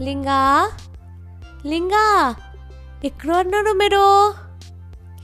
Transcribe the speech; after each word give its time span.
Linga? 0.00 0.70
Linga? 1.64 2.36
Ikro 3.02 3.42
na 3.50 3.62
numero? 3.62 4.32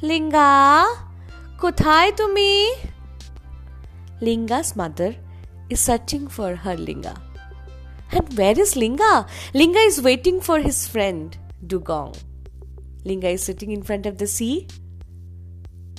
Linga? 0.02 0.84
Kothai 1.56 2.10
tumi? 2.10 2.74
Linga's 4.20 4.74
mother 4.74 5.14
is 5.70 5.78
searching 5.78 6.26
for 6.26 6.56
her 6.56 6.76
Linga. 6.76 7.14
And 8.10 8.36
where 8.36 8.58
is 8.58 8.74
Linga? 8.74 9.26
Linga 9.54 9.78
is 9.78 10.02
waiting 10.02 10.40
for 10.40 10.58
his 10.58 10.88
friend, 10.88 11.38
Dugong. 11.64 12.16
Linga 13.04 13.28
is 13.28 13.44
sitting 13.44 13.70
in 13.70 13.82
front 13.84 14.06
of 14.06 14.18
the 14.18 14.26
sea. 14.26 14.66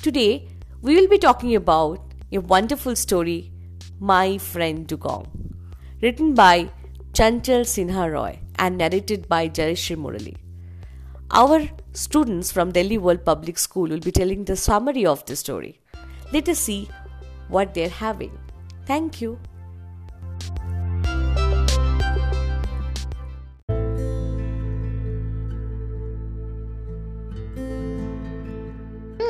Today, 0.01 0.49
we 0.81 0.95
will 0.95 1.07
be 1.07 1.17
talking 1.17 1.55
about 1.55 2.13
a 2.29 2.39
wonderful 2.39 2.97
story, 2.97 3.53
My 4.01 4.37
Friend 4.37 4.85
Dugong, 4.85 5.27
written 6.01 6.33
by 6.33 6.69
Chanchal 7.13 7.61
Sinha 7.61 8.11
Roy 8.11 8.41
and 8.57 8.77
narrated 8.77 9.27
by 9.27 9.49
Jayashree 9.49 9.97
Murali. 9.97 10.35
Our 11.31 11.67
students 11.93 12.51
from 12.51 12.71
Delhi 12.71 12.97
World 12.97 13.25
Public 13.25 13.57
School 13.57 13.89
will 13.89 13.99
be 13.99 14.11
telling 14.11 14.45
the 14.45 14.55
summary 14.55 15.05
of 15.05 15.25
the 15.25 15.35
story. 15.35 15.79
Let 16.31 16.47
us 16.49 16.59
see 16.59 16.89
what 17.47 17.73
they're 17.73 17.89
having. 17.89 18.37
Thank 18.85 19.21
you. 19.21 19.39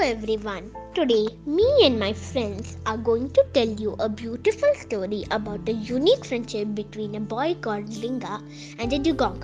Everyone. 0.06 0.66
Today, 0.94 1.28
me 1.48 1.68
and 1.84 2.00
my 2.00 2.14
friends 2.14 2.78
are 2.86 2.98
going 2.98 3.32
to 3.32 3.44
tell 3.54 3.68
you 3.68 3.96
a 3.98 4.08
beautiful 4.08 4.70
story 4.76 5.24
about 5.32 5.68
a 5.68 5.74
unique 5.74 6.24
friendship 6.24 6.76
between 6.76 7.16
a 7.16 7.20
boy 7.20 7.56
called 7.60 7.90
Linga 7.90 8.40
and 8.78 8.94
a 8.94 9.00
dugong. 9.00 9.42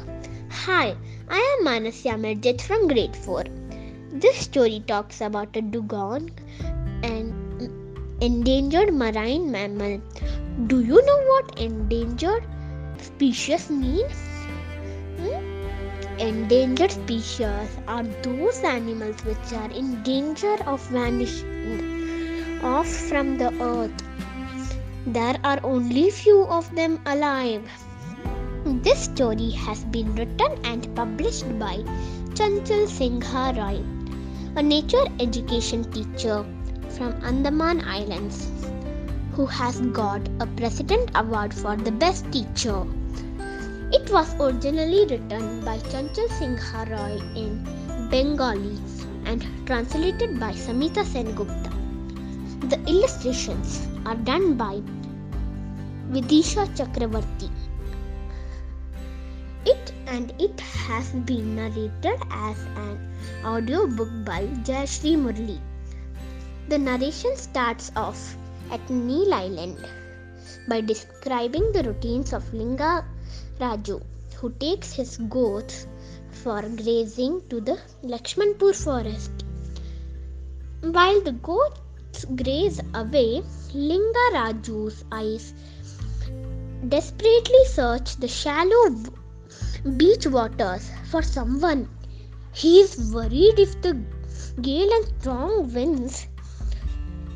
Hi, 0.51 0.95
I 1.29 1.39
am 1.51 1.65
Manasya 1.65 2.13
Merjit 2.25 2.61
from 2.61 2.87
grade 2.87 3.15
4. 3.15 3.45
This 4.11 4.37
story 4.37 4.83
talks 4.85 5.21
about 5.21 5.55
a 5.55 5.61
dugong 5.63 6.29
an 7.01 7.33
endangered 8.21 8.93
marine 8.93 9.51
mammal. 9.51 9.99
Do 10.67 10.81
you 10.81 11.03
know 11.03 11.21
what 11.31 11.59
endangered 11.59 12.45
species 12.99 13.71
mean? 13.71 14.05
Endangered 16.21 16.91
species 16.91 17.69
are 17.87 18.03
those 18.21 18.59
animals 18.59 19.15
which 19.25 19.53
are 19.53 19.71
in 19.71 20.03
danger 20.03 20.55
of 20.67 20.79
vanishing 20.89 22.59
off 22.63 22.85
from 22.85 23.39
the 23.39 23.51
earth. 23.59 24.03
There 25.07 25.35
are 25.43 25.59
only 25.63 26.11
few 26.11 26.43
of 26.43 26.69
them 26.75 26.99
alive. 27.07 27.67
This 28.83 29.05
story 29.05 29.49
has 29.49 29.83
been 29.85 30.13
written 30.13 30.63
and 30.63 30.95
published 30.95 31.57
by 31.57 31.77
Chanchal 32.35 32.87
Singha 32.87 33.55
Roy, 33.57 33.81
a 34.55 34.61
nature 34.61 35.07
education 35.19 35.91
teacher 35.91 36.45
from 36.89 37.13
Andaman 37.23 37.81
Islands 37.81 38.51
who 39.33 39.47
has 39.47 39.81
got 39.81 40.21
a 40.39 40.45
President 40.45 41.09
Award 41.15 41.51
for 41.51 41.75
the 41.75 41.91
best 41.91 42.31
teacher. 42.31 42.85
It 43.93 44.09
was 44.09 44.33
originally 44.39 45.05
written 45.05 45.65
by 45.65 45.77
Chanchal 45.91 46.29
Singha 46.37 46.85
Roy 46.89 47.19
in 47.35 48.07
Bengali 48.09 48.79
and 49.25 49.45
translated 49.65 50.39
by 50.39 50.53
Samita 50.53 51.03
Sengupta. 51.03 51.71
The 52.69 52.79
illustrations 52.89 53.85
are 54.05 54.15
done 54.15 54.55
by 54.55 54.81
Vidisha 56.09 56.65
Chakravarti. 56.77 57.49
It 59.65 59.93
and 60.07 60.33
it 60.39 60.57
has 60.61 61.11
been 61.11 61.55
narrated 61.57 62.19
as 62.31 62.57
an 62.87 62.97
audiobook 63.43 64.09
by 64.23 64.47
Jayashree 64.69 65.17
Murli. 65.17 65.59
The 66.69 66.77
narration 66.77 67.35
starts 67.35 67.91
off 67.97 68.37
at 68.71 68.89
Neil 68.89 69.33
Island 69.33 69.85
by 70.69 70.79
describing 70.79 71.73
the 71.73 71.83
routines 71.83 72.31
of 72.31 72.53
Linga 72.53 73.03
Raju, 73.59 74.01
who 74.35 74.51
takes 74.51 74.93
his 74.93 75.17
goats 75.17 75.87
for 76.29 76.61
grazing 76.61 77.41
to 77.49 77.61
the 77.61 77.79
Lakshmanpur 78.03 78.73
forest. 78.75 79.31
While 80.81 81.21
the 81.21 81.33
goats 81.33 82.25
graze 82.35 82.79
away, 82.93 83.43
Linga 83.73 84.25
Raju's 84.33 85.03
eyes 85.11 85.53
desperately 86.87 87.65
search 87.65 88.15
the 88.17 88.27
shallow 88.27 88.95
beach 89.97 90.25
waters 90.27 90.89
for 91.09 91.21
someone. 91.21 91.87
He 92.53 92.79
is 92.79 93.13
worried 93.13 93.59
if 93.59 93.81
the 93.81 94.01
gale 94.61 94.91
and 94.91 95.05
strong 95.19 95.73
winds 95.73 96.27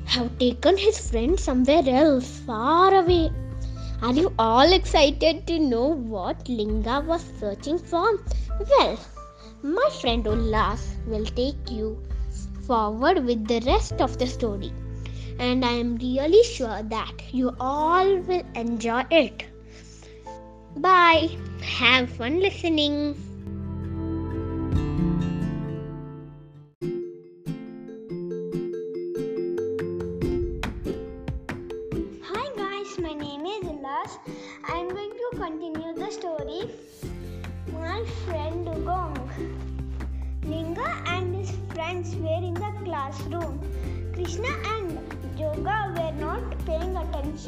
have 0.05 0.37
taken 0.39 0.77
his 0.77 1.09
friend 1.09 1.39
somewhere 1.39 1.83
else, 1.85 2.39
far 2.39 2.93
away. 2.93 3.31
Are 4.05 4.13
you 4.13 4.31
all 4.37 4.71
excited 4.71 5.47
to 5.47 5.57
know 5.57 5.85
what 5.85 6.47
Linga 6.47 7.03
was 7.07 7.23
searching 7.39 7.79
for? 7.79 8.19
Well, 8.69 8.99
my 9.63 9.89
friend 9.99 10.23
Ullas 10.25 10.83
will 11.07 11.25
take 11.25 11.71
you 11.71 11.97
forward 12.67 13.25
with 13.25 13.47
the 13.47 13.61
rest 13.61 14.03
of 14.07 14.19
the 14.19 14.27
story, 14.27 14.71
and 15.39 15.65
I 15.65 15.71
am 15.71 15.95
really 15.95 16.43
sure 16.43 16.83
that 16.83 17.33
you 17.33 17.55
all 17.59 18.17
will 18.17 18.43
enjoy 18.53 19.05
it. 19.09 19.43
Bye. 20.75 21.29
Have 21.63 22.11
fun 22.11 22.39
listening. 22.41 23.24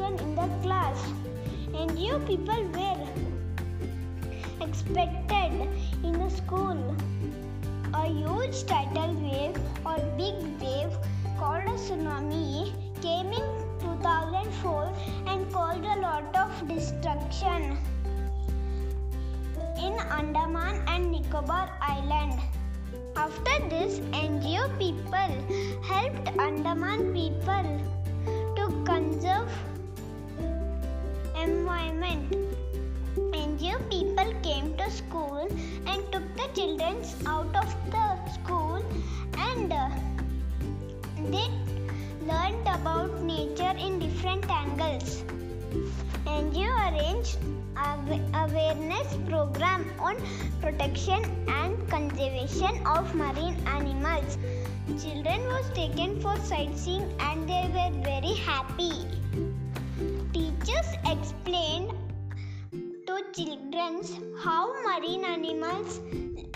Attention 0.07 0.27
in 0.27 0.35
the 0.35 0.47
class. 0.63 1.11
And 1.73 1.97
you 1.99 2.19
people 2.19 2.63
were 2.73 3.07
expected 4.61 5.67
in 6.03 6.13
the 6.13 6.29
school. 6.29 6.95
A 7.93 8.07
huge 8.07 8.65
tidal 8.65 9.13
wave 9.15 9.57
or 9.85 9.97
big 10.17 10.35
wave 10.61 10.97
called 11.37 11.63
a 11.63 11.77
tsunami 11.77 12.73
came 13.01 13.27
in 13.27 13.47
2004 13.79 14.93
and 15.27 15.51
caused 15.51 15.83
a 15.83 15.99
lot 15.99 16.35
of 16.35 16.67
destruction 16.67 17.77
in 19.77 19.93
Andaman 20.11 20.83
and 20.87 21.11
Nicobar 21.11 21.69
Island. 21.81 22.39
After 23.15 23.69
this, 23.69 23.99
NGO 24.11 24.67
people 24.79 25.31
helped 25.83 26.27
Andaman 26.39 27.13
people 27.13 27.81
to 28.55 28.83
conserve 28.85 29.49
environment. 31.47 32.35
NGO 33.41 33.77
people 33.89 34.31
came 34.47 34.75
to 34.77 34.89
school 34.91 35.47
and 35.85 36.11
took 36.11 36.25
the 36.39 36.47
children 36.57 36.97
out 37.25 37.55
of 37.55 37.69
the 37.95 38.07
school 38.35 38.83
and 39.37 39.71
uh, 39.71 39.89
they 41.31 41.47
learned 42.31 42.67
about 42.67 43.21
nature 43.21 43.73
in 43.85 43.99
different 43.99 44.49
angles. 44.49 45.23
NGO 46.25 46.71
arranged 46.87 47.37
awa- 47.77 48.27
awareness 48.45 49.17
program 49.29 49.85
on 49.99 50.15
protection 50.61 51.21
and 51.47 51.89
conservation 51.89 52.85
of 52.85 53.13
marine 53.15 53.57
animals. 53.77 54.37
Children 55.03 55.41
was 55.53 55.69
taken 55.73 56.19
for 56.21 56.35
sightseeing 56.51 57.07
and 57.19 57.47
they 57.47 57.63
were 57.77 58.03
very 58.03 58.35
happy. 58.49 58.93
Teachers 60.67 60.95
explained 61.05 61.93
to 63.07 63.15
children 63.33 64.01
how 64.43 64.67
marine 64.83 65.23
animals 65.23 66.01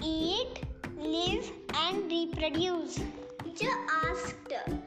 eat, 0.04 0.66
live 0.98 1.50
and 1.74 2.12
reproduce. 2.12 3.00
Teacher 3.42 3.72
asked 4.04 4.81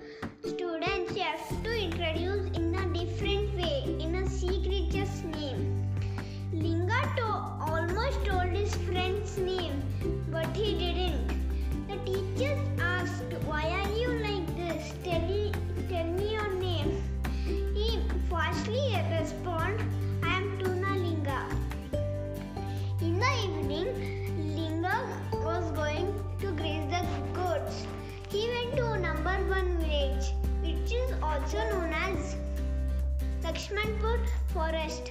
forest. 34.53 35.11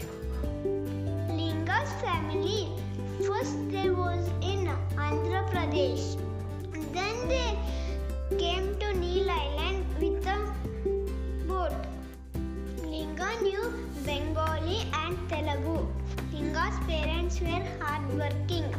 Linga's 0.64 1.92
family 2.02 2.70
first 3.26 3.58
they 3.72 3.90
was 3.90 4.28
in 4.42 4.68
Andhra 4.96 5.42
Pradesh. 5.50 6.18
Then 6.94 7.16
they 7.28 7.58
came 8.38 8.78
to 8.80 8.94
Neil 8.94 9.30
Island 9.30 9.86
with 10.00 10.28
a 10.28 10.38
boat. 11.48 11.74
Linga 12.84 13.32
knew 13.42 13.74
Bengali 14.06 14.80
and 15.02 15.18
Telugu. 15.30 15.88
Linga's 16.32 16.78
parents 16.86 17.42
were 17.42 17.66
hardworking. 17.80 18.70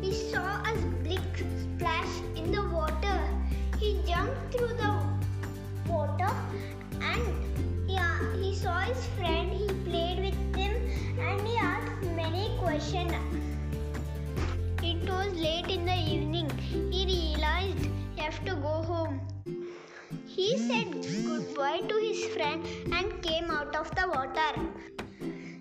He 0.00 0.12
saw 0.12 0.62
a 0.64 0.74
big 1.04 1.46
splash 1.62 2.12
in 2.34 2.50
the 2.50 2.64
water. 2.76 3.20
He 3.78 4.00
jumped 4.04 4.52
through 4.52 4.74
the 4.82 4.92
water 5.88 6.30
and 7.00 7.51
saw 8.62 8.78
his 8.78 9.04
friend. 9.18 9.50
He 9.52 9.66
played 9.86 10.18
with 10.24 10.56
him 10.56 10.72
and 11.18 11.46
he 11.46 11.56
asked 11.56 12.04
many 12.16 12.44
questions. 12.58 13.12
It 14.90 15.02
was 15.08 15.32
late 15.46 15.68
in 15.76 15.84
the 15.84 15.98
evening. 16.14 16.48
He 16.92 17.00
realized 17.12 17.88
he 18.14 18.20
have 18.20 18.38
to 18.44 18.54
go 18.54 18.74
home. 18.90 19.20
He 20.26 20.46
said 20.58 20.92
goodbye 21.26 21.80
to 21.88 21.96
his 21.96 22.24
friend 22.34 22.64
and 22.92 23.20
came 23.22 23.50
out 23.50 23.74
of 23.74 23.90
the 23.96 24.06
water. 24.14 24.52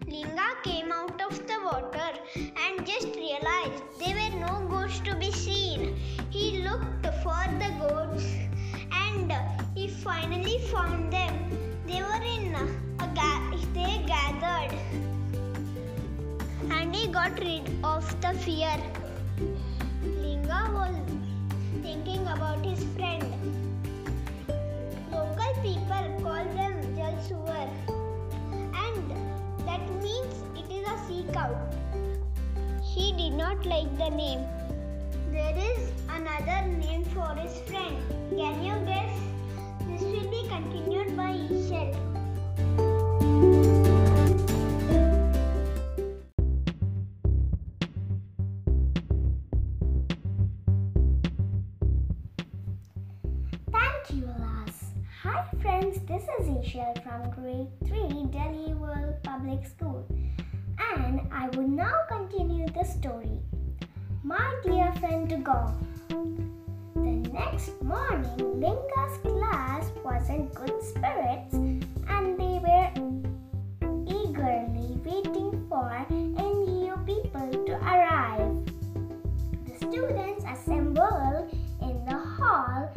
Linga 0.05 0.49
came 0.63 0.91
out 0.91 1.19
of 1.27 1.41
the 1.47 1.59
water 1.63 2.11
and 2.37 2.85
just 2.85 3.15
realized 3.15 3.81
there 3.99 4.15
were 4.21 4.37
no 4.45 4.53
goats 4.67 4.99
to 4.99 5.15
be 5.15 5.31
seen. 5.31 5.95
He 6.29 6.45
looked 6.69 7.07
for 7.23 7.41
the 7.63 7.71
goats 7.79 8.29
and 8.91 9.33
he 9.75 9.87
finally 9.87 10.59
found 10.71 11.11
them. 11.11 11.35
They 11.87 12.01
were 12.03 12.23
in 12.35 12.90
they 13.15 14.03
gathered 14.05 14.77
and 16.71 16.95
he 16.95 17.07
got 17.07 17.37
rid 17.39 17.69
of 17.83 18.21
the 18.21 18.33
fear. 18.39 18.77
Linga 20.03 20.69
was 20.73 20.95
thinking 21.81 22.21
about 22.27 22.65
his 22.65 22.83
friend. 22.95 23.23
Local 25.11 25.53
people 25.61 26.21
call 26.23 26.45
them 26.55 26.73
Jalsuvar 26.95 27.69
and 28.85 29.11
that 29.65 29.81
means 30.01 30.43
it 30.55 30.71
is 30.71 30.87
a 30.87 30.97
sea 31.07 31.25
cow. 31.33 31.55
He 32.83 33.11
did 33.13 33.33
not 33.33 33.65
like 33.65 33.97
the 33.97 34.09
name. 34.09 34.45
There 35.31 35.57
is 35.57 35.91
another 36.09 36.67
name 36.67 37.03
for 37.05 37.35
his 37.35 37.59
friend. 37.69 37.97
Can 38.37 38.63
you 38.63 38.75
guess? 38.85 39.19
This 39.87 40.01
will 40.01 40.29
be 40.29 40.47
continued 40.47 41.17
by 41.17 41.33
Ishel. 41.33 42.10
Friends. 55.61 55.99
This 56.07 56.23
is 56.39 56.47
Ishel 56.47 57.03
from 57.03 57.29
Grade 57.29 57.67
3 57.85 58.25
Delhi 58.31 58.73
World 58.73 59.13
Public 59.21 59.63
School, 59.67 60.03
and 60.97 61.21
I 61.31 61.49
will 61.55 61.67
now 61.67 61.93
continue 62.09 62.65
the 62.65 62.83
story. 62.83 63.37
My 64.23 64.41
dear 64.63 64.91
friend 64.93 65.29
Dugong. 65.29 65.77
The 66.95 67.29
next 67.29 67.79
morning, 67.83 68.59
Linga's 68.59 69.17
class 69.21 69.91
was 70.03 70.27
in 70.29 70.47
good 70.49 70.81
spirits, 70.81 71.53
and 71.53 72.39
they 72.39 72.57
were 72.65 72.89
eagerly 74.07 74.97
waiting 75.05 75.63
for 75.69 75.85
NGO 76.09 77.05
people 77.05 77.65
to 77.65 77.73
arrive. 77.85 78.49
The 79.67 79.75
students 79.77 80.43
assembled 80.43 81.53
in 81.81 82.03
the 82.05 82.17
hall 82.17 82.89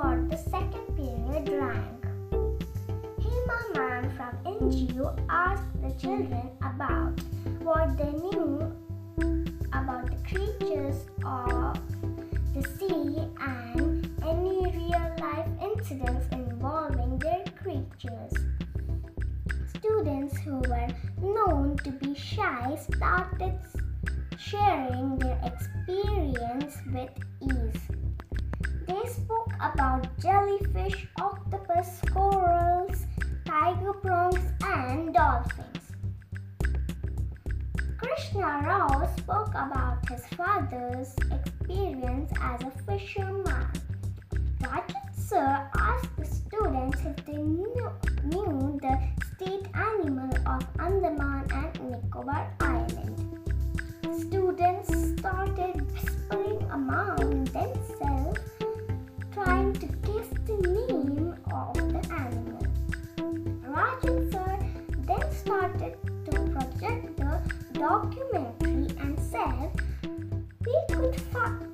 for 0.00 0.26
the 0.30 0.36
second 0.36 0.86
period 0.96 1.46
rang. 1.60 2.00
Hema 3.22 3.58
ma'am 3.74 4.10
from 4.16 4.32
NGO 4.58 5.08
asked 5.28 5.74
the 5.82 5.92
children 6.00 6.48
about 6.62 7.20
what 7.60 7.98
they 7.98 8.12
knew 8.24 8.72
about 9.74 10.06
the 10.08 10.16
creatures 10.26 11.04
of 11.22 11.78
the 12.54 12.62
sea 12.78 13.28
and 13.40 14.08
any 14.24 14.72
real 14.78 15.06
life 15.20 15.48
incidents 15.60 16.26
involving 16.32 17.18
their 17.18 17.44
creatures. 17.62 18.32
Students 19.76 20.38
who 20.38 20.60
were 20.60 20.88
known 21.20 21.76
to 21.84 21.90
be 21.90 22.14
shy 22.14 22.74
started 22.90 23.58
sharing 24.38 25.18
their 25.18 25.38
experience 25.44 26.76
with 26.90 27.10
ease. 27.42 27.99
They 28.90 29.08
spoke 29.08 29.52
about 29.60 30.08
jellyfish, 30.18 31.06
octopus, 31.20 32.00
corals, 32.12 33.06
tiger 33.46 33.92
prawns, 33.92 34.44
and 34.64 35.14
dolphins. 35.14 35.92
Krishna 37.98 38.62
Rao 38.66 39.08
spoke 39.16 39.50
about 39.50 40.08
his 40.08 40.26
father's 40.34 41.14
experience 41.30 42.32
as 42.42 42.62
a 42.62 42.72
fisherman. 42.82 43.70
Rajan 44.58 45.14
Sir 45.14 45.70
asked 45.78 46.16
the 46.16 46.24
students 46.24 46.98
if 47.06 47.24
they 47.26 47.36
knew, 47.36 47.90
knew 48.24 48.80
the 48.82 48.98
state 49.36 49.68
animal 49.72 50.34
of 50.48 50.66
Andaman 50.80 51.46
and 51.52 51.90
Nicobar 51.92 52.52
Island. 52.58 53.38
Students 54.18 54.88
started 55.20 55.80
whispering 55.92 56.60
among 56.72 57.44
themselves, 57.44 57.89
trying 59.44 59.72
to 59.72 59.86
guess 59.86 60.28
the 60.46 60.56
name 60.68 61.34
of 61.50 61.74
the 61.74 62.02
animal. 62.12 62.66
Rajan 63.74 64.30
Sir 64.32 64.58
then 65.08 65.32
started 65.32 65.96
to 66.26 66.32
project 66.52 67.16
the 67.16 67.40
documentary 67.72 68.88
and 69.00 69.18
said, 69.18 69.70
"We 70.66 70.76
could 70.90 71.16
fi- 71.32 71.69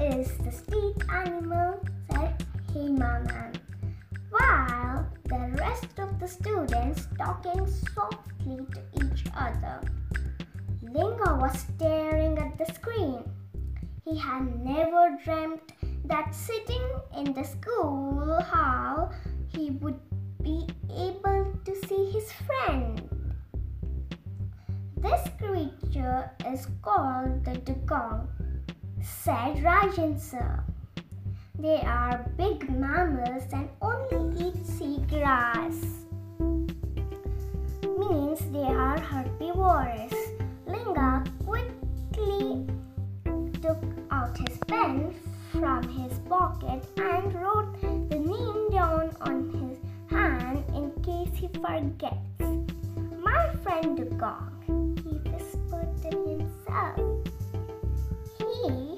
is 0.00 0.36
the 0.38 0.50
street 0.50 0.96
animal, 1.12 1.80
said 2.10 2.44
Hema 2.72 3.26
man. 3.26 3.52
While 4.30 5.06
the 5.24 5.54
rest 5.58 5.98
of 5.98 6.18
the 6.20 6.28
students 6.28 7.08
talking 7.18 7.66
softly 7.94 8.64
to 8.72 8.80
each 9.04 9.24
other. 9.36 9.80
Linga 10.82 11.36
was 11.36 11.58
staring 11.58 12.38
at 12.38 12.56
the 12.56 12.72
screen. 12.72 13.24
He 14.04 14.16
had 14.16 14.64
never 14.64 15.18
dreamt 15.22 15.72
that 16.04 16.34
sitting 16.34 16.86
in 17.16 17.34
the 17.34 17.44
school 17.44 18.40
hall 18.40 19.12
he 19.52 19.70
would 19.82 20.00
be 20.42 20.66
able 20.90 21.52
to 21.64 21.74
see 21.86 22.10
his 22.10 22.32
friend. 22.32 23.02
This 24.96 25.28
creature 25.38 26.30
is 26.46 26.66
called 26.82 27.44
the 27.44 27.58
dugong, 27.58 28.28
said 29.08 29.56
Rajan 29.62 30.20
sir. 30.20 30.64
They 31.58 31.80
are 31.80 32.30
big 32.36 32.70
mammals 32.70 33.44
and 33.52 33.68
only 33.82 34.48
eat 34.48 34.66
sea 34.66 34.98
grass. 35.08 36.04
Means 37.98 38.40
they 38.52 38.62
are 38.62 39.00
herbivores. 39.00 40.12
Linga 40.66 41.24
quickly 41.44 42.66
took 43.60 43.82
out 44.10 44.36
his 44.38 44.58
pen 44.68 45.14
from 45.50 45.82
his 45.88 46.18
pocket 46.28 46.84
and 46.96 47.34
wrote 47.34 47.80
the 47.80 48.18
name 48.18 48.70
down 48.70 49.16
on 49.20 49.50
his 49.50 49.78
hand 50.10 50.64
in 50.74 50.92
case 51.02 51.34
he 51.34 51.48
forgets. 51.48 52.38
My 53.20 53.50
friend 53.64 53.98
Dugong, 53.98 54.96
he 55.02 55.18
whispered 55.28 55.90
to 56.02 56.10
himself. 56.28 57.26
He 58.38 58.97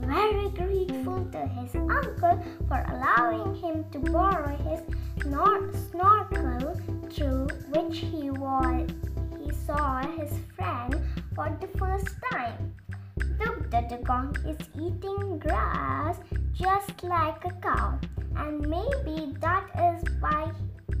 very 0.00 0.48
grateful 0.50 1.24
to 1.32 1.46
his 1.46 1.74
uncle 1.74 2.42
for 2.66 2.84
allowing 2.88 3.54
him 3.54 3.84
to 3.92 3.98
borrow 3.98 4.56
his 4.68 4.80
snorkel 5.22 6.80
through 7.10 7.46
which 7.70 7.98
he 7.98 8.30
he 9.38 9.52
saw 9.66 10.00
his 10.16 10.32
friend 10.56 11.00
for 11.34 11.56
the 11.60 11.68
first 11.78 12.08
time. 12.32 12.74
Look, 13.38 13.70
the 13.70 13.82
dugong 13.88 14.36
is 14.46 14.58
eating 14.74 15.38
grass 15.38 16.18
just 16.52 17.04
like 17.04 17.44
a 17.44 17.52
cow, 17.60 17.98
and 18.36 18.60
maybe 18.60 19.34
that 19.40 19.66
is 19.88 20.02
why 20.20 20.52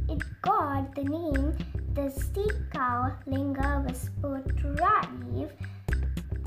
it 0.08 0.22
got 0.42 0.94
the 0.94 1.04
name 1.04 1.56
the 1.94 2.10
sea 2.10 2.50
cow. 2.72 3.12
Linga 3.26 3.82
whispered 3.86 4.46
to 4.58 4.66
Rajiv, 4.82 5.50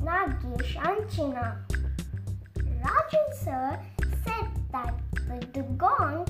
Nagesh, 0.01 0.75
and 0.87 1.11
China. 1.11 1.80
Rajan 2.81 3.27
sir 3.43 3.79
said 4.23 4.47
that 4.71 4.93
the 5.27 5.39
dugong 5.53 6.25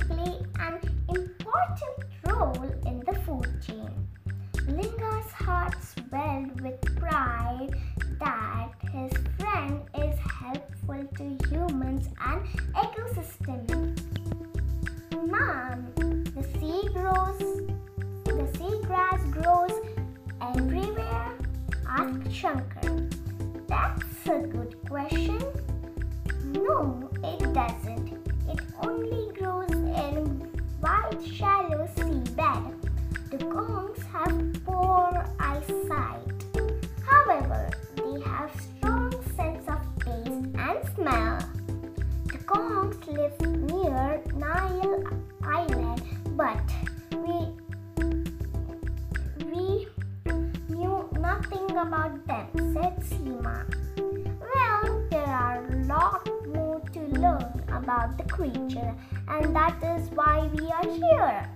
about 51.82 52.28
them, 52.28 52.48
said 52.74 52.96
Seema. 53.10 53.66
Well, 53.98 55.08
there 55.10 55.26
are 55.26 55.66
a 55.66 55.76
lot 55.86 56.30
more 56.54 56.80
to 56.94 57.00
learn 57.20 57.64
about 57.70 58.18
the 58.18 58.24
creature, 58.26 58.94
and 59.28 59.56
that 59.56 59.82
is 59.84 60.10
why 60.12 60.48
we 60.54 60.70
are 60.70 60.90
here. 61.02 61.50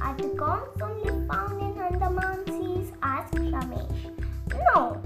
Are 0.00 0.16
dugongs 0.16 0.80
only 0.80 1.28
found 1.28 1.60
in 1.60 1.78
Andaman 1.82 2.46
Seas? 2.46 2.92
asked 3.02 3.34
Ramesh. 3.34 4.02
No, 4.74 5.02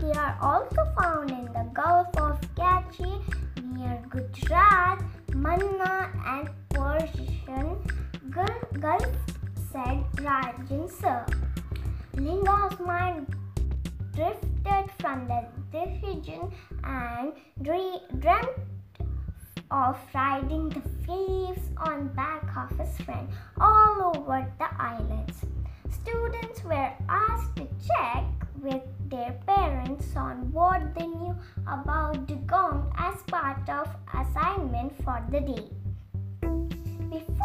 they 0.00 0.12
are 0.12 0.38
also 0.40 0.82
found 0.98 1.30
in 1.30 1.44
the 1.52 1.68
Gulf 1.74 2.16
of 2.16 2.40
Kachchi, 2.56 3.12
near 3.76 4.02
Gujarat, 4.08 5.02
Mannar, 5.32 6.08
and 6.26 6.48
Persian 6.70 7.76
Gulf, 8.30 9.06
said 9.70 10.02
Rajan 10.16 10.90
sir. 10.90 11.26
Linga's 12.22 12.78
mind 12.78 13.26
drifted 14.14 14.86
from 15.00 15.26
the 15.26 15.44
decision 15.72 16.52
and 16.84 17.32
dreamt 17.62 18.54
of 19.72 19.98
riding 20.14 20.68
the 20.68 20.82
waves 21.08 21.70
on 21.78 22.06
back 22.14 22.44
of 22.56 22.78
his 22.78 22.96
friend 23.04 23.28
all 23.58 24.14
over 24.14 24.46
the 24.60 24.68
islands. 24.80 25.44
Students 25.90 26.62
were 26.62 26.92
asked 27.08 27.56
to 27.56 27.66
check 27.88 28.24
with 28.62 28.82
their 29.08 29.32
parents 29.44 30.14
on 30.14 30.52
what 30.52 30.94
they 30.94 31.08
knew 31.08 31.34
about 31.66 32.26
dugong 32.28 32.92
as 32.98 33.20
part 33.26 33.68
of 33.68 33.88
assignment 34.14 34.94
for 35.02 35.20
the 35.28 35.40
day. 35.40 35.68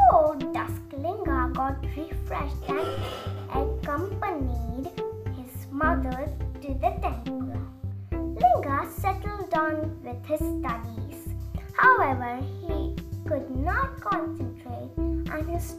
Before 0.10 0.36
dusk, 0.54 0.82
Linga 0.94 1.52
got 1.54 1.84
refreshed 1.98 2.70
and 2.70 2.88
accompanied 3.52 4.88
his 5.36 5.68
mother 5.70 6.30
to 6.62 6.68
the 6.68 6.92
temple. 7.02 7.52
Linga 8.12 8.88
settled 8.90 9.50
down 9.50 10.00
with 10.04 10.24
his 10.26 10.40
studies. 10.40 11.28
However, 11.74 12.40
he 12.62 12.96
could 13.28 13.50
not 13.58 14.00
concentrate 14.00 14.96
and 14.96 15.50
his 15.50 15.76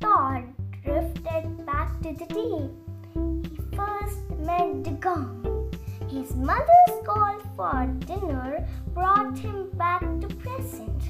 thought 0.00 0.44
drifted 0.82 1.66
back 1.66 2.00
to 2.00 2.14
the 2.14 2.24
day 2.24 2.70
he 3.12 3.76
first 3.76 4.30
met 4.38 4.82
Dugong. 4.82 5.70
His 6.08 6.34
mother's 6.34 6.96
call 7.04 7.38
for 7.54 7.86
dinner 8.06 8.66
brought 8.94 9.36
him 9.36 9.68
back 9.72 10.00
to 10.22 10.28
present. 10.36 11.02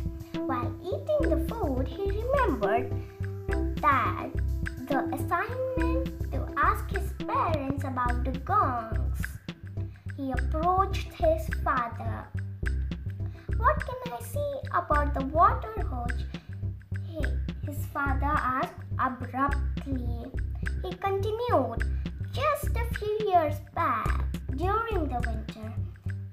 While 0.46 0.72
eating 0.82 1.30
the 1.30 1.44
food, 1.48 1.88
he 1.88 2.10
remembered 2.22 2.92
that 3.82 4.30
the 4.86 5.04
assignment 5.14 6.32
to 6.32 6.46
ask 6.56 6.88
his 6.90 7.12
parents 7.26 7.84
about 7.84 8.24
dugongs. 8.24 9.20
He 10.16 10.32
approached 10.32 11.12
his 11.12 11.48
father. 11.64 12.28
What 13.56 13.84
can 13.84 14.12
I 14.12 14.20
see 14.22 14.54
about 14.72 15.14
the 15.14 15.26
water 15.26 15.74
hose? 15.82 16.24
He, 17.06 17.24
his 17.66 17.84
father 17.86 18.32
asked 18.32 18.74
abruptly. 18.98 20.30
He 20.82 20.92
continued, 20.94 21.82
Just 22.32 22.76
a 22.76 22.94
few 22.94 23.18
years 23.28 23.56
back, 23.74 24.24
during 24.56 25.08
the 25.08 25.20
winter, 25.26 25.72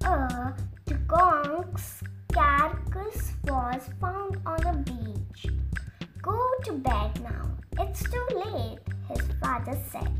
uh, 0.06 0.08
a 0.08 0.56
dugong's 0.86 2.04
carcass 2.36 3.32
was 3.46 3.90
found 4.02 4.38
on 4.46 4.62
a 4.68 4.74
beach. 4.84 5.48
Go 6.22 6.38
to 6.66 6.74
bed 6.74 7.24
now. 7.24 7.46
It's 7.80 8.04
too 8.04 8.28
late, 8.36 8.80
his 9.08 9.22
father 9.40 9.78
said. 9.90 10.12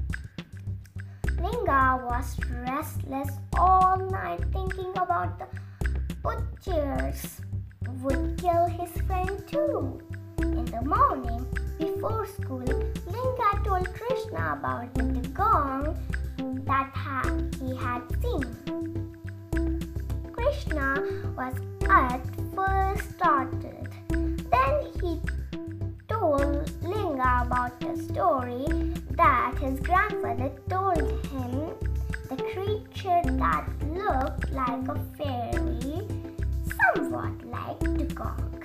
Linga 1.38 2.00
was 2.08 2.40
restless 2.66 3.32
all 3.60 3.98
night 3.98 4.40
thinking 4.54 4.94
about 4.96 5.38
the 5.40 5.48
butchers 6.24 7.42
would 8.02 8.40
kill 8.40 8.66
his 8.68 8.92
friend 9.02 9.46
too. 9.46 10.00
In 10.40 10.64
the 10.64 10.84
morning, 10.84 11.46
before 11.78 12.26
school, 12.28 12.64
Linga 13.12 13.52
told 13.66 13.94
Krishna 13.94 14.54
about 14.58 14.94
the 14.94 15.04
dugong 15.04 16.00
that 16.64 16.92
ha- 16.96 17.42
he 17.60 17.76
had 17.76 18.04
seen. 18.22 19.12
Krishna 20.32 21.04
was 21.36 21.54
first 21.96 23.10
startled. 23.12 23.88
Then 24.10 24.76
he 25.00 25.22
told 26.10 26.70
Linga 26.84 27.44
about 27.46 27.80
the 27.80 27.96
story 27.96 28.66
that 29.12 29.56
his 29.62 29.80
grandfather 29.80 30.52
told 30.70 30.98
him 31.28 31.72
the 32.30 32.36
creature 32.52 33.22
that 33.40 33.70
looked 33.94 34.52
like 34.52 34.86
a 34.90 35.00
fairy, 35.18 36.06
somewhat 36.76 37.36
like 37.46 37.80
dugong. 37.80 38.64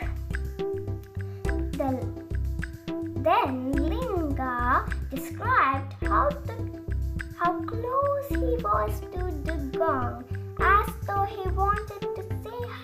The, 1.79 1.91
then 3.23 3.73
Linga 3.73 4.87
described 5.09 5.95
how 6.03 6.31
the, 6.47 6.57
how 7.39 7.61
close 7.63 8.29
he 8.29 8.57
was 8.65 9.01
to 9.13 9.31
dugong, 9.45 10.25
as 10.59 10.89
though 11.07 11.27
he 11.27 11.49
wanted 11.51 12.01
to 12.17 12.30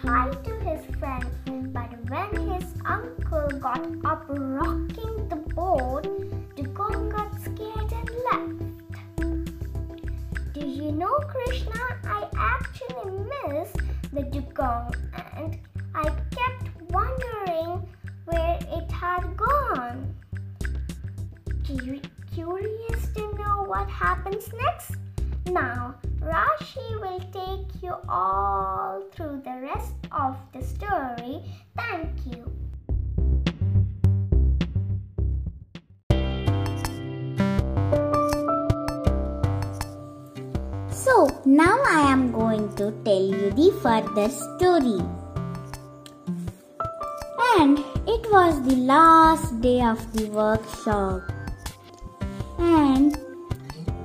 hi 0.07 0.31
to 0.31 0.55
his 0.61 0.85
friend. 0.97 1.27
But 1.73 1.91
when 2.09 2.31
his 2.53 2.65
uncle 2.85 3.49
got 3.59 3.85
up 4.05 4.25
rocking 4.29 5.29
the 5.29 5.37
boat, 5.55 6.05
the 6.55 6.63
dugong 6.63 7.09
got 7.09 7.35
scared 7.41 7.93
and 7.93 8.11
left. 8.27 8.67
Do 10.55 10.61
you 10.65 10.93
know, 10.93 11.19
Krishna? 11.29 11.81
I 12.05 12.29
actually 12.37 13.11
miss 13.33 13.73
the 14.13 14.23
dugong 14.23 14.95
and 15.37 15.59
I 15.95 16.05
kept 16.31 16.69
wondering 16.91 17.87
where 18.27 18.59
it 18.61 18.91
had 18.91 19.37
gone. 19.37 20.15
Curious 22.33 23.09
to 23.17 23.23
know 23.39 23.65
what 23.67 23.89
happens 23.89 24.53
next? 24.53 24.97
Now, 25.47 25.95
Rashi 26.27 27.01
will 27.01 27.21
take 27.31 27.81
you 27.81 27.95
all 28.09 29.01
through 29.13 29.43
the 29.45 29.61
rest 29.63 29.95
of 30.11 30.35
the 30.53 30.61
story. 30.61 31.41
Thank 31.77 32.11
you. 32.27 32.51
So, 40.91 41.31
now 41.45 41.79
I 41.87 42.11
am 42.11 42.33
going 42.33 42.75
to 42.75 42.91
tell 43.05 43.23
you 43.23 43.53
the 43.53 43.71
further 43.81 44.29
story. 44.29 44.99
And 47.61 47.79
it 48.09 48.27
was 48.33 48.67
the 48.67 48.75
last 48.75 49.61
day 49.61 49.81
of 49.81 50.01
the 50.13 50.27
workshop. 50.31 51.23
And 52.59 53.17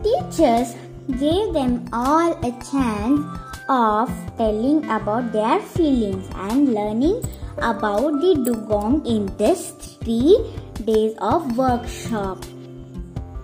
teachers 0.03 0.75
gave 1.09 1.53
them 1.53 1.85
all 1.91 2.31
a 2.45 2.51
chance 2.63 3.21
of 3.67 4.09
telling 4.37 4.83
about 4.89 5.31
their 5.31 5.59
feelings 5.59 6.27
and 6.35 6.73
learning 6.73 7.23
about 7.57 8.19
the 8.21 8.35
dugong 8.45 9.05
in 9.05 9.25
this 9.37 9.71
three 10.01 10.37
days 10.85 11.15
of 11.19 11.57
workshop. 11.57 12.43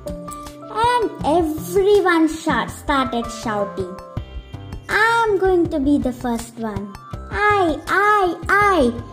And 0.07 1.11
everyone 1.25 2.29
started 2.29 3.25
shouting, 3.41 3.95
I 4.89 5.25
am 5.27 5.37
going 5.37 5.67
to 5.69 5.79
be 5.79 5.97
the 5.97 6.13
first 6.13 6.55
one. 6.55 6.93
I, 7.31 7.77
I, 7.87 8.35
I. 8.49 9.03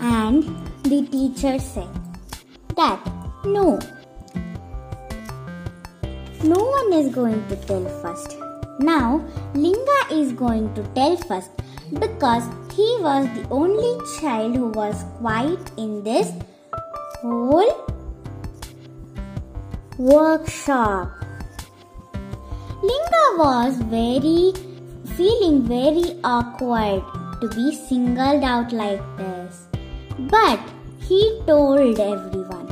And 0.00 0.44
the 0.84 1.06
teacher 1.10 1.58
said 1.58 1.88
that 2.76 3.00
no, 3.44 3.78
no 6.42 6.56
one 6.56 6.92
is 6.92 7.12
going 7.12 7.46
to 7.48 7.56
tell 7.56 7.84
first. 8.00 8.36
Now, 8.78 9.24
Linga 9.54 10.00
is 10.10 10.32
going 10.32 10.72
to 10.74 10.82
tell 10.94 11.16
first 11.16 11.50
because 11.98 12.44
he 12.74 12.96
was 13.00 13.26
the 13.34 13.46
only 13.50 13.98
child 14.20 14.54
who 14.54 14.68
was 14.68 15.04
quiet 15.18 15.58
in 15.76 16.04
this 16.04 16.32
whole 17.20 17.72
workshop. 19.98 21.12
Linga 22.82 23.26
was 23.36 23.76
very 23.96 24.52
feeling 25.16 25.64
very 25.66 26.20
awkward 26.22 27.02
to 27.40 27.48
be 27.48 27.74
singled 27.74 28.44
out 28.44 28.72
like 28.72 29.02
this. 29.16 29.66
But 30.18 30.60
he 31.00 31.42
told 31.46 31.98
everyone. 31.98 32.67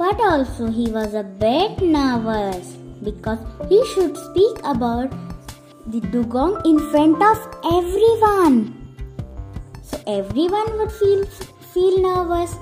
But 0.00 0.18
also 0.26 0.68
he 0.70 0.90
was 0.90 1.12
a 1.12 1.22
bit 1.22 1.82
nervous 1.82 2.68
because 3.04 3.40
he 3.68 3.84
should 3.88 4.16
speak 4.16 4.56
about 4.64 5.10
the 5.86 6.00
dugong 6.00 6.54
in 6.64 6.78
front 6.90 7.22
of 7.22 7.36
everyone. 7.70 8.56
So 9.82 10.00
everyone 10.06 10.78
would 10.78 10.90
feel 10.90 11.26
feel 11.74 12.00
nervous. 12.06 12.56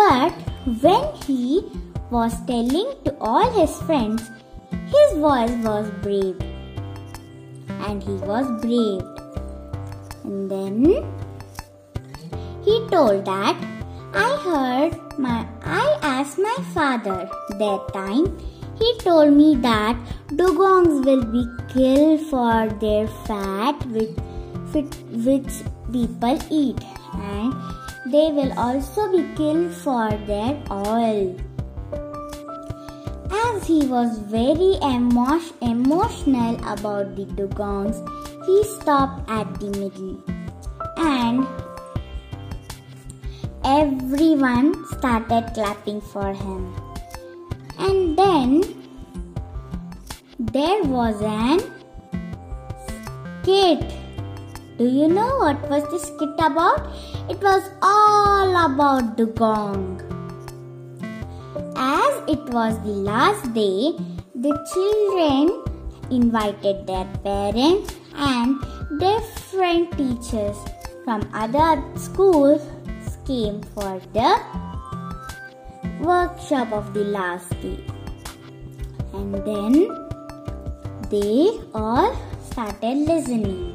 But 0.00 0.44
when 0.84 1.08
he 1.24 1.64
was 2.10 2.36
telling 2.52 2.92
to 3.06 3.16
all 3.18 3.50
his 3.58 3.80
friends, 3.88 4.30
his 4.94 5.18
voice 5.26 5.56
was 5.64 5.90
brave. 6.02 6.38
And 7.88 8.02
he 8.02 8.18
was 8.32 8.46
brave. 8.60 9.00
And 10.24 10.50
then 10.50 10.84
he 12.66 12.76
told 12.90 13.24
that 13.24 13.70
I 14.14 14.36
heard 14.44 15.18
my 15.18 15.46
I 15.64 15.98
asked 16.02 16.38
my 16.38 16.56
father 16.72 17.28
that 17.58 17.92
time. 17.92 18.26
He 18.78 18.88
told 18.98 19.32
me 19.32 19.56
that 19.56 19.96
dugongs 20.28 21.04
will 21.04 21.24
be 21.24 21.44
killed 21.72 22.20
for 22.30 22.68
their 22.80 23.06
fat 23.26 23.84
which, 23.86 24.16
which 24.74 25.52
people 25.92 26.38
eat. 26.50 26.80
And 27.14 27.52
they 28.12 28.30
will 28.32 28.52
also 28.58 29.10
be 29.10 29.22
killed 29.36 29.72
for 29.72 30.10
their 30.26 30.62
oil. 30.70 31.36
As 33.30 33.66
he 33.66 33.86
was 33.86 34.18
very 34.18 34.72
emo- 34.82 35.40
emotional 35.60 36.56
about 36.72 37.14
the 37.16 37.26
dugongs, 37.38 37.98
he 38.46 38.62
stopped 38.64 39.28
at 39.30 39.60
the 39.60 39.70
middle. 39.70 40.22
And 40.96 41.46
everyone 43.64 44.74
started 44.98 45.50
clapping 45.54 46.00
for 46.00 46.32
him. 46.34 46.74
And 47.78 48.16
then 48.16 48.62
there 50.38 50.84
was 50.84 51.20
an 51.22 51.60
skit. 53.42 53.80
Do 54.76 54.84
you 54.84 55.08
know 55.08 55.38
what 55.38 55.70
was 55.70 55.82
the 55.90 55.98
skit 55.98 56.34
about? 56.38 56.92
It 57.30 57.40
was 57.40 57.62
all 57.80 58.52
about 58.66 59.16
dugong. 59.16 60.00
As 61.76 62.14
it 62.28 62.44
was 62.52 62.78
the 62.84 62.96
last 63.10 63.52
day, 63.54 63.96
the 64.34 64.52
children 64.72 65.62
invited 66.10 66.86
their 66.86 67.06
parents 67.24 67.94
and 68.14 68.60
different 68.98 69.96
teachers 69.96 70.56
from 71.04 71.28
other 71.32 71.82
schools 71.96 72.60
came 73.26 73.62
for 73.74 74.00
the 74.12 74.40
workshop 76.00 76.72
of 76.72 76.92
the 76.92 77.04
last 77.04 77.48
day. 77.62 77.80
And 79.12 79.34
then 79.46 79.88
they 81.10 81.60
all 81.72 82.14
started 82.50 83.08
listening. 83.08 83.72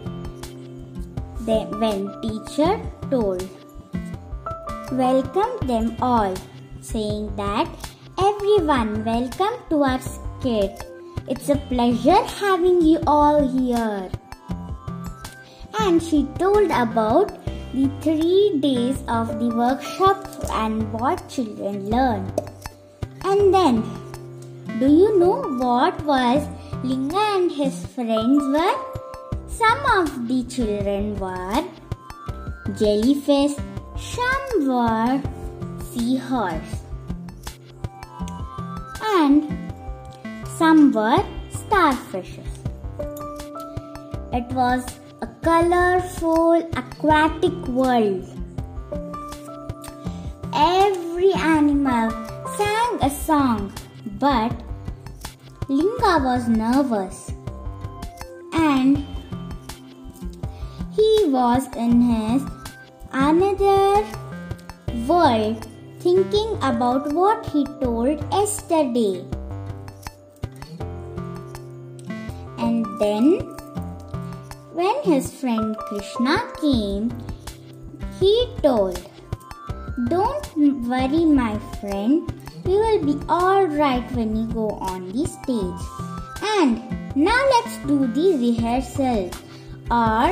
Then 1.41 1.79
when 1.79 2.21
teacher 2.21 2.79
told, 3.09 3.47
welcome 4.91 5.67
them 5.67 5.95
all, 6.01 6.35
saying 6.81 7.35
that 7.35 7.67
everyone 8.19 9.03
welcome 9.03 9.57
to 9.69 9.83
our 9.83 9.99
skit. 9.99 10.85
It's 11.27 11.49
a 11.49 11.55
pleasure 11.55 12.23
having 12.37 12.81
you 12.81 12.99
all 13.07 13.47
here. 13.47 14.09
And 15.79 16.03
she 16.03 16.27
told 16.37 16.69
about 16.69 17.38
the 17.79 17.89
three 18.03 18.59
days 18.59 18.97
of 19.07 19.27
the 19.39 19.49
workshop 19.55 20.17
and 20.51 20.91
what 20.91 21.17
children 21.29 21.89
learned. 21.89 22.41
And 23.23 23.53
then, 23.53 23.75
do 24.79 24.87
you 25.01 25.17
know 25.17 25.37
what 25.61 26.03
was 26.03 26.45
Linga 26.83 27.23
and 27.35 27.49
his 27.49 27.85
friends 27.93 28.43
were? 28.55 28.75
Some 29.47 29.79
of 29.97 30.27
the 30.27 30.43
children 30.55 31.17
were 31.19 31.63
jellyfish, 32.77 33.55
some 33.95 34.67
were 34.67 35.21
seahorse, 35.93 36.75
and 39.15 39.47
some 40.57 40.91
were 40.91 41.23
starfishes. 41.61 42.55
It 44.33 44.53
was 44.53 44.98
a 45.21 45.27
colorful 45.41 46.53
aquatic 46.75 47.67
world. 47.67 48.23
Every 50.53 51.33
animal 51.33 52.11
sang 52.57 52.99
a 53.01 53.09
song, 53.09 53.73
but 54.19 54.51
Linga 55.67 56.13
was 56.23 56.47
nervous 56.47 57.31
and 58.53 59.05
he 60.95 61.25
was 61.27 61.67
in 61.75 62.01
his 62.01 62.43
another 63.11 64.05
world 65.07 65.67
thinking 65.99 66.57
about 66.61 67.11
what 67.13 67.45
he 67.45 67.65
told 67.81 68.19
yesterday. 68.31 69.25
And 72.57 72.85
then 72.99 73.58
when 74.79 74.99
his 75.03 75.25
friend 75.39 75.75
Krishna 75.77 76.35
came, 76.61 77.11
he 78.17 78.33
told, 78.63 78.97
Don't 80.07 80.47
worry, 80.87 81.25
my 81.25 81.59
friend, 81.79 82.31
you 82.63 82.77
will 82.83 83.03
be 83.09 83.15
alright 83.27 84.09
when 84.13 84.33
you 84.37 84.45
go 84.53 84.69
on 84.91 85.11
the 85.11 85.25
stage. 85.25 85.83
And 86.53 86.79
now 87.13 87.41
let's 87.55 87.75
do 87.89 88.07
the 88.07 88.29
rehearsal, 88.45 89.29
or 89.91 90.29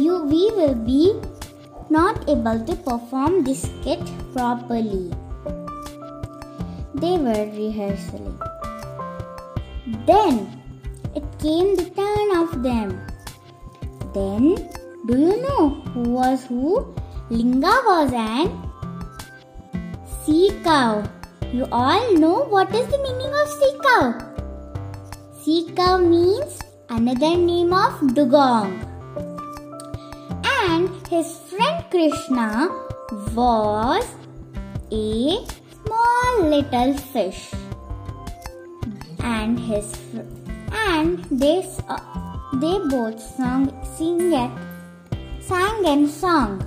you, 0.00 0.24
we 0.24 0.42
will 0.56 0.74
be 0.74 1.12
not 1.90 2.26
able 2.30 2.64
to 2.64 2.76
perform 2.88 3.44
this 3.44 3.62
skit 3.68 4.00
properly. 4.32 5.12
They 6.94 7.16
were 7.28 7.46
rehearsing. 7.60 8.40
Then 10.06 10.62
it 11.14 11.24
came 11.40 11.76
the 11.76 11.90
turn 11.90 12.38
of 12.42 12.62
them. 12.62 13.11
Then, 14.14 14.54
do 15.06 15.18
you 15.18 15.40
know 15.42 15.70
who 15.94 16.10
was 16.10 16.44
who? 16.44 16.94
Linga 17.30 17.72
was 17.86 18.12
an 18.12 18.72
sea 20.24 20.52
cow. 20.62 21.02
You 21.52 21.66
all 21.72 22.12
know 22.16 22.44
what 22.44 22.74
is 22.74 22.86
the 22.88 22.98
meaning 23.04 23.32
of 23.40 23.48
sea 23.48 23.74
cow? 23.84 24.04
Sea 25.42 25.72
cow 25.74 25.96
means 25.98 26.60
another 26.88 27.36
name 27.36 27.72
of 27.72 28.14
dugong. 28.14 28.70
And 30.68 30.88
his 31.08 31.32
friend 31.48 31.84
Krishna 31.90 32.68
was 33.34 34.06
a 34.92 35.44
small 35.72 36.48
little 36.54 36.94
fish. 37.14 37.50
And 39.20 39.58
his 39.58 39.92
and 40.72 41.42
uh, 41.88 41.98
they 42.54 42.78
both 42.88 43.20
sung, 43.20 43.72
sing 43.96 44.30
sang 45.40 45.86
and 45.86 46.08
sung. 46.08 46.66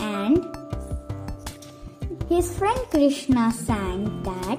And 0.00 0.44
his 2.28 2.56
friend 2.58 2.78
Krishna 2.90 3.52
sang 3.52 4.22
that 4.22 4.58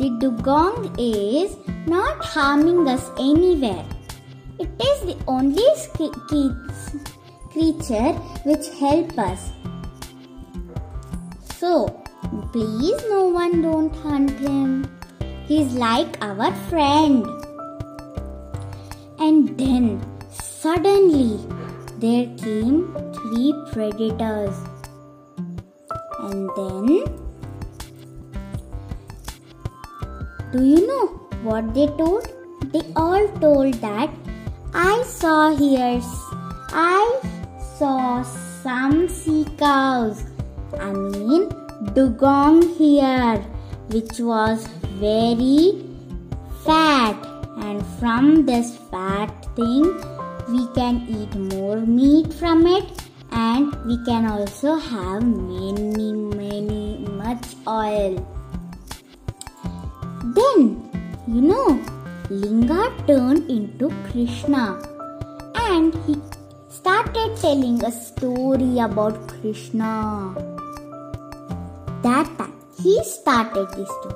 the 0.00 0.10
dugong 0.18 0.94
is 0.98 1.56
not 1.86 2.24
harming 2.24 2.88
us 2.88 3.10
anywhere. 3.18 3.84
It 4.58 4.70
is 4.88 5.00
the 5.08 5.16
only 5.26 5.64
creature 7.52 8.12
which 8.44 8.68
help 8.78 9.18
us. 9.18 9.50
So, 11.58 12.02
please 12.52 13.02
no 13.08 13.24
one 13.28 13.62
don't 13.62 13.94
hunt 13.96 14.30
him. 14.38 14.86
He's 15.46 15.72
like 15.74 16.16
our 16.22 16.52
friend. 16.68 17.26
And 19.18 19.58
then 19.58 20.00
suddenly 20.62 21.38
there 21.98 22.26
came 22.36 22.78
three 23.14 23.52
predators. 23.72 24.56
And 26.18 26.50
then 26.56 26.86
do 30.52 30.64
you 30.64 30.86
know 30.86 31.06
what 31.42 31.72
they 31.72 31.86
told? 32.00 32.28
They 32.72 32.82
all 32.94 33.26
told 33.44 33.74
that 33.86 34.10
I 34.74 35.02
saw 35.06 35.50
here 35.56 36.02
I 36.72 37.20
saw 37.78 38.22
some 38.62 39.08
sea 39.08 39.46
cows. 39.56 40.24
I 40.78 40.92
mean 40.92 41.48
dugong 41.94 42.62
here 42.76 43.38
which 43.88 44.20
was 44.20 44.66
very 45.00 45.82
fat 46.64 47.16
and 47.56 47.84
from 47.98 48.46
this 48.46 48.76
fat 48.90 49.30
thing 49.56 49.84
we 50.52 50.66
can 50.74 50.96
eat 51.16 51.34
more 51.52 51.76
meat 51.98 52.32
from 52.34 52.66
it 52.66 52.88
and 53.30 53.74
we 53.86 53.96
can 54.04 54.26
also 54.26 54.74
have 54.76 55.22
many 55.22 56.12
many 56.12 57.06
much 57.22 57.46
oil. 57.68 58.14
Then 60.38 60.60
you 61.28 61.42
know 61.50 61.68
linga 62.30 62.82
turned 63.06 63.48
into 63.56 63.90
krishna 64.10 64.64
and 65.68 65.94
he 66.06 66.16
started 66.68 67.36
telling 67.44 67.82
a 67.84 67.92
story 67.92 68.72
about 68.88 69.28
krishna. 69.28 69.94
That 72.02 72.26
time 72.38 72.54
he 72.82 73.02
started 73.04 73.68
this 73.76 73.88
story. 73.88 74.14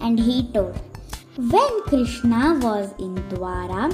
And 0.00 0.20
he 0.20 0.42
told 0.52 0.78
when 1.36 1.80
krishna 1.88 2.58
was 2.62 2.92
in 2.98 3.14
dwara 3.30 3.86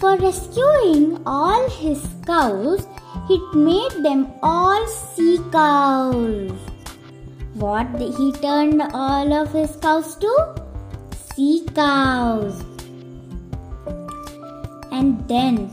for 0.00 0.16
rescuing 0.16 1.20
all 1.26 1.68
his 1.68 2.02
cows, 2.26 2.86
he 3.28 3.38
made 3.54 3.96
them 4.02 4.32
all 4.42 4.86
sea 4.86 5.38
cows. 5.52 6.52
What 7.52 8.00
he 8.00 8.32
turn 8.32 8.80
all 8.80 9.32
of 9.34 9.52
his 9.52 9.76
cows 9.76 10.16
to? 10.16 10.32
Sea 11.34 11.66
cows. 11.74 12.64
And 14.90 15.28
then 15.28 15.70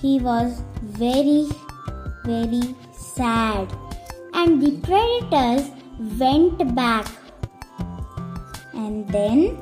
he 0.00 0.20
was 0.20 0.62
very, 0.82 1.48
very 2.24 2.74
sad. 2.92 3.68
And 4.32 4.62
the 4.62 4.72
predators 4.86 5.70
went 6.20 6.74
back. 6.76 7.08
And 8.74 9.08
then 9.08 9.58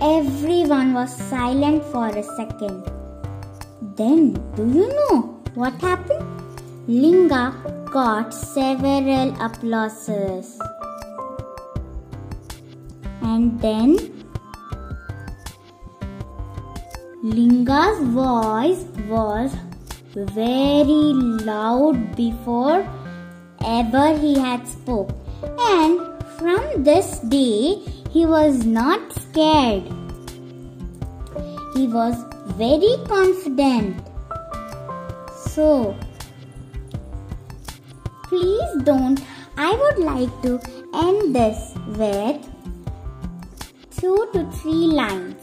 Everyone 0.00 0.94
was 0.94 1.10
silent 1.28 1.84
for 1.86 2.06
a 2.06 2.22
second. 2.22 2.84
Then, 3.96 4.34
do 4.54 4.64
you 4.64 4.86
know 4.88 5.42
what 5.54 5.72
happened? 5.80 6.24
Linga 6.86 7.52
got 7.92 8.32
several 8.32 9.34
applauses. 9.42 10.56
And 13.22 13.60
then, 13.60 13.96
Linga's 17.24 17.98
voice 17.98 18.84
was 19.08 19.52
very 20.14 21.12
loud 21.42 22.14
before 22.14 22.88
ever 23.66 24.16
he 24.16 24.38
had 24.38 24.66
spoke. 24.68 25.10
And 25.58 26.00
from 26.38 26.84
this 26.84 27.18
day, 27.18 27.82
he 28.10 28.24
was 28.24 28.64
not 28.64 29.12
scared. 29.12 29.84
He 31.74 31.86
was 31.86 32.16
very 32.56 32.94
confident. 33.06 34.02
So, 35.36 35.96
please 38.24 38.82
don't. 38.84 39.20
I 39.56 39.72
would 39.82 39.98
like 39.98 40.30
to 40.42 40.60
end 40.94 41.34
this 41.34 41.74
with 42.02 42.40
two 43.90 44.28
to 44.32 44.50
three 44.52 44.86
lines. 45.00 45.42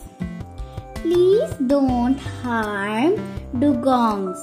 Please 0.95 1.53
don't 1.67 2.17
harm 2.41 3.17
dugongs. 3.59 4.39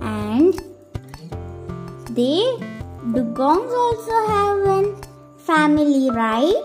And 0.00 0.54
they 2.10 2.40
dugongs 3.16 3.72
also 3.84 4.26
have 4.28 4.58
an 4.78 5.05
family, 5.46 6.10
right? 6.10 6.64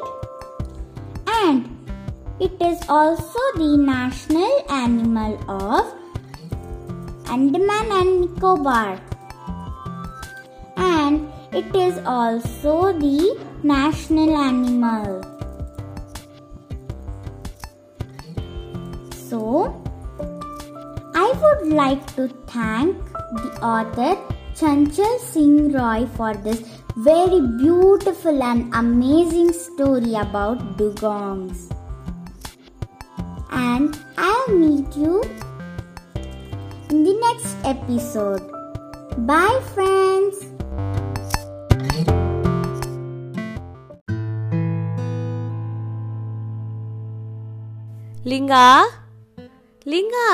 And 1.27 1.69
it 2.39 2.51
is 2.59 2.79
also 2.89 3.39
the 3.55 3.77
national 3.77 4.65
animal 4.69 5.37
of 5.47 5.93
Andaman 7.29 7.91
and 7.99 8.21
Nicobar. 8.21 8.99
And 10.77 11.31
it 11.53 11.75
is 11.75 11.99
also 12.05 12.91
the 12.93 13.37
national 13.61 14.35
animal. 14.35 15.21
So, 19.13 19.79
I 21.13 21.31
would 21.41 21.73
like 21.73 22.03
to 22.15 22.27
thank 22.47 22.97
the 23.43 23.51
author 23.61 24.17
Chanchal 24.55 25.19
Singh 25.19 25.71
Roy 25.71 26.05
for 26.17 26.33
this 26.33 26.61
very 26.95 27.41
beautiful 27.57 28.41
and 28.43 28.73
amazing 28.73 29.53
story 29.53 30.13
about 30.15 30.77
dugongs. 30.77 31.71
And 33.51 33.97
I'll 34.17 34.49
meet 34.49 34.95
you 34.95 35.23
in 36.89 37.03
the 37.03 37.13
next 37.15 37.55
episode. 37.65 38.43
Bye, 39.19 39.59
friends. 39.73 40.37
లింగా 48.31 48.65
లింగా 49.85 50.27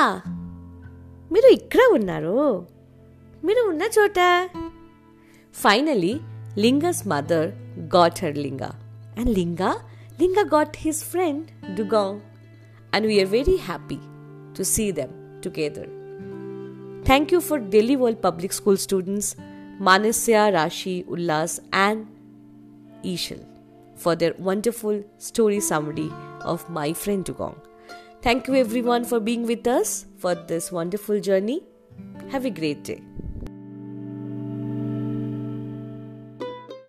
మీరు 1.32 1.50
ఇక్కడ 1.58 1.82
ఉన్నారు 1.98 2.40
మీరు 3.44 3.62
ఉన్న 3.72 3.84
చోట 3.96 4.18
finally 5.56 6.14
Linga's 6.58 7.06
mother 7.06 7.54
got 7.88 8.18
her 8.18 8.34
Linga. 8.34 8.76
And 9.16 9.30
Linga, 9.30 9.76
Linga 10.18 10.44
got 10.44 10.76
his 10.76 11.04
friend 11.04 11.52
Dugong. 11.76 12.22
And 12.94 13.06
we 13.06 13.22
are 13.22 13.28
very 13.28 13.58
happy 13.58 14.00
to 14.56 14.66
see 14.66 14.90
them 14.90 15.12
together. 15.42 15.88
Thank 17.06 17.32
you 17.32 17.42
for 17.42 17.60
Delhi 17.60 17.96
World 17.96 18.24
Public 18.24 18.52
School 18.52 18.76
students 18.76 19.36
Manasya, 19.80 20.52
Rashi, 20.56 21.06
Ullas, 21.06 21.60
and 21.72 22.08
Ishal 23.04 23.46
for 23.96 24.16
their 24.16 24.34
wonderful 24.40 25.04
story 25.20 25.60
summary 25.60 26.10
of 26.42 26.68
my 26.72 26.92
friend 26.94 27.24
Dugong. 27.24 27.56
Thank 28.24 28.48
you 28.48 28.56
everyone 28.56 29.06
for 29.06 29.20
being 29.20 29.46
with 29.46 29.68
us 29.68 30.08
for 30.18 30.34
this 30.34 30.72
wonderful 30.72 31.20
journey. 31.20 31.62
Have 32.32 32.46
a 32.46 32.50
great 32.50 32.84
day. 32.84 33.04